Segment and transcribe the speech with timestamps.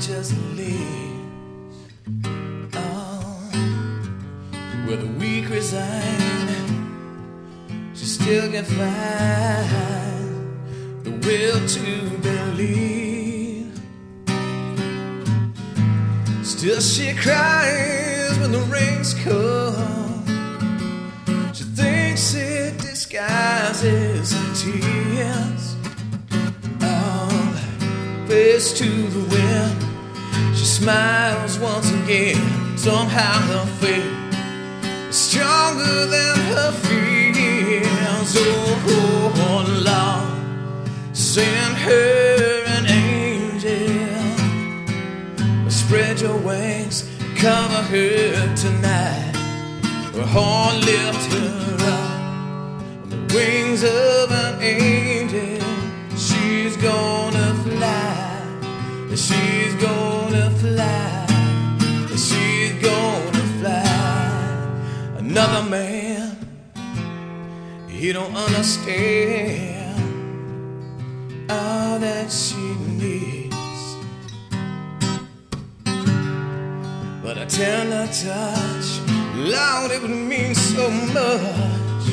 [0.00, 1.16] just live
[2.74, 3.50] oh,
[4.86, 6.20] where the weak resign,
[7.94, 10.24] She still can find
[11.02, 13.80] the will to believe.
[16.44, 20.24] Still, she cries when the rains come.
[21.54, 25.76] She thinks it disguises tears.
[26.82, 29.85] Oh, face to the wind,
[30.76, 32.36] smiles once again.
[32.76, 34.12] Somehow her faith
[35.08, 38.36] is stronger than her fears.
[38.38, 43.88] Oh, oh Lord, send her an angel.
[45.70, 49.34] Spread your wings, cover her tonight.
[50.14, 52.10] Her heart lift her up
[53.02, 55.64] on the wings of an angel.
[56.26, 58.24] She's gonna fly.
[59.14, 60.15] She's gonna
[65.38, 66.34] Another man,
[67.90, 70.00] he don't understand
[71.50, 72.56] all that she
[72.96, 73.54] needs.
[77.22, 79.00] But a tender touch,
[79.36, 82.06] Lord, it would mean so much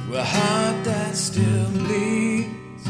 [0.00, 2.88] to a heart that still bleeds.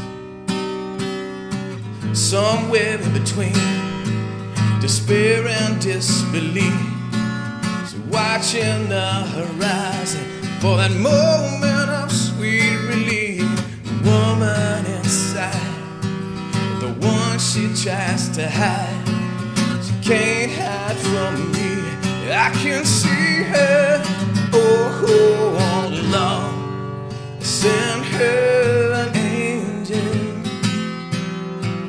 [2.19, 3.53] Somewhere in between
[4.81, 7.00] despair and disbelief,
[8.11, 10.25] watching the horizon
[10.59, 13.47] for that moment of sweet relief.
[13.83, 15.53] The woman inside,
[16.81, 19.07] the one she tries to hide
[19.83, 21.71] she can't hide from me.
[22.31, 24.01] I can see her.
[24.53, 30.41] Oh, oh Lord, send her an angel.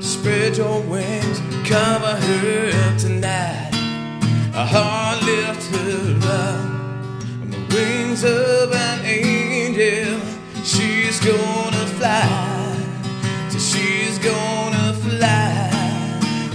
[0.00, 3.21] Spread your wings, cover her tonight.
[8.24, 10.20] Of an angel.
[10.64, 12.76] She's gonna fly.
[13.50, 15.72] So she's gonna fly.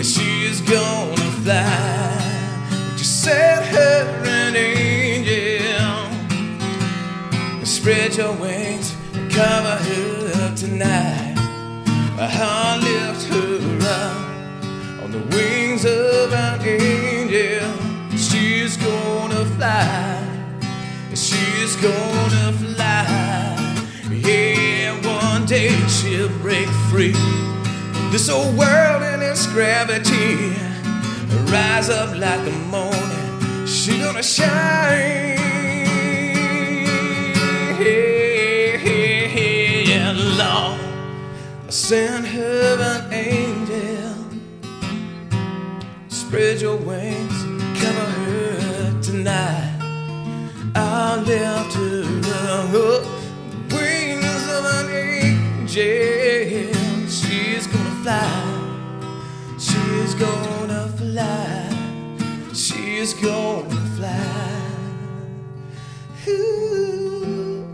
[0.01, 2.17] She's gonna fly.
[2.91, 5.67] But you set her an angel.
[7.65, 11.35] Spread your wings and cover her tonight.
[12.19, 18.17] I'll lift her up on the wings of an angel.
[18.17, 20.06] She's gonna fly.
[21.67, 23.03] She's gonna fly.
[24.09, 27.11] Yeah, one day she'll break free.
[28.09, 30.55] This old world and its gravity
[31.51, 33.67] rise up like the morning.
[33.67, 35.35] She gonna shine.
[39.89, 40.79] Yeah, Lord,
[41.69, 44.15] send her an angel.
[46.07, 47.43] Spread your wings,
[47.81, 49.76] cover her tonight.
[51.09, 53.03] I'll lift her up,
[53.69, 56.73] the wings of an angel.
[57.07, 58.35] She's gonna fly.
[59.57, 61.69] She's gonna fly.
[62.53, 64.61] She's gonna fly.
[66.27, 67.65] Ooh,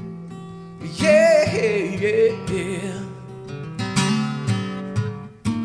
[1.02, 1.52] yeah,
[2.04, 3.00] yeah, yeah.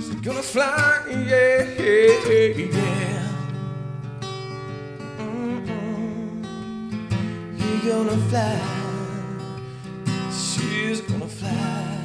[0.00, 3.17] She's gonna fly, yeah, yeah, yeah.
[7.88, 8.60] Gonna fly.
[10.30, 11.97] She's gonna fly.